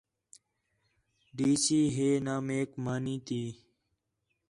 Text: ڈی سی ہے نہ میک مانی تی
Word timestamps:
ڈی 1.35 1.49
سی 1.63 1.79
ہے 1.95 2.09
نہ 2.25 2.35
میک 2.47 2.69
مانی 2.83 3.15
تی 3.27 3.41